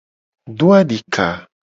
[0.57, 1.27] Do adika.